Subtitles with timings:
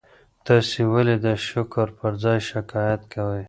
[0.45, 3.39] تاسي ولي د شکر پر ځای شکایت کوئ؟